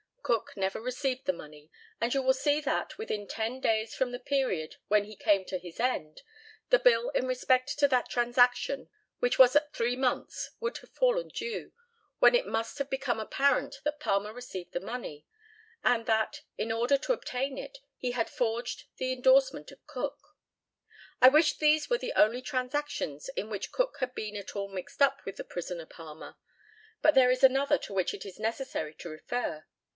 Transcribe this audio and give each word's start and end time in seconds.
Cook 0.23 0.55
never 0.55 0.79
received 0.79 1.25
the 1.25 1.33
money, 1.33 1.69
and 1.99 2.13
you 2.13 2.21
will 2.21 2.33
see 2.33 2.61
that, 2.61 2.97
within 2.97 3.27
ten 3.27 3.59
days 3.59 3.93
from 3.93 4.11
the 4.11 4.19
period 4.19 4.77
when 4.87 5.03
he 5.03 5.15
came 5.15 5.45
to 5.45 5.59
his 5.59 5.79
end, 5.79 6.21
the 6.69 6.79
bill 6.79 7.09
in 7.09 7.27
respect 7.27 7.77
to 7.77 7.87
that 7.89 8.09
transaction, 8.09 8.89
which 9.19 9.37
was 9.37 9.55
at 9.55 9.73
three 9.73 9.95
months, 9.97 10.51
would 10.59 10.77
have 10.77 10.89
fallen 10.89 11.27
due, 11.27 11.73
when 12.19 12.33
it 12.33 12.47
must 12.47 12.77
have 12.77 12.89
become 12.89 13.19
apparent 13.19 13.81
that 13.83 13.99
Palmer 13.99 14.33
received 14.33 14.71
the 14.71 14.79
money; 14.79 15.25
and 15.83 16.05
that, 16.07 16.41
in 16.57 16.71
order 16.71 16.97
to 16.97 17.13
obtain 17.13 17.57
it, 17.57 17.79
he 17.97 18.11
had 18.11 18.29
forged 18.29 18.85
the 18.97 19.11
endorsement 19.11 19.69
of 19.71 19.85
Cook. 19.85 20.17
I 21.21 21.27
wish 21.27 21.57
these 21.57 21.89
were 21.89 21.99
the 21.99 22.13
only 22.13 22.41
transactions 22.41 23.29
in 23.35 23.49
which 23.51 23.71
Cook 23.73 23.97
had 23.99 24.15
been 24.15 24.35
at 24.37 24.55
all 24.55 24.69
mixed 24.69 25.01
up 25.01 25.23
with 25.25 25.35
the 25.35 25.43
prisoner 25.43 25.85
Palmer; 25.85 26.37
but 27.01 27.15
there 27.15 27.29
is 27.31 27.43
another 27.43 27.77
to 27.79 27.93
which 27.93 28.13
it 28.13 28.25
is 28.25 28.39
necessary 28.39 28.95
to 28.95 29.09
refer. 29.09 29.65